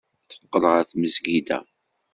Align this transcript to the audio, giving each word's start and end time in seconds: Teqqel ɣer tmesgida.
Teqqel 0.29 0.63
ɣer 0.71 0.83
tmesgida. 0.89 1.59